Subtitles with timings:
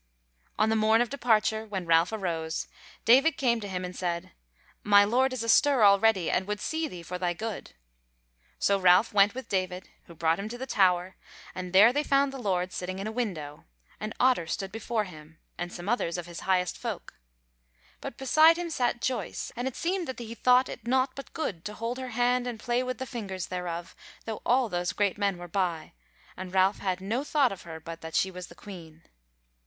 [0.57, 2.67] On the morn of departure, when Ralph arose,
[3.05, 4.31] David came to him and said:
[4.81, 7.75] "My Lord is astir already, and would see thee for thy good."
[8.57, 11.17] So Ralph went with David, who brought him to the Tower,
[11.53, 13.65] and there they found the Lord sitting in a window,
[13.99, 17.13] and Otter stood before him, and some others of his highest folk.
[17.99, 21.63] But beside him sat Joyce, and it seemed that he thought it naught but good
[21.65, 23.95] to hold her hand and play with the fingers thereof,
[24.25, 25.93] though all those great men were by;
[26.35, 29.03] and Ralph had no thought of her but that she was the Queen.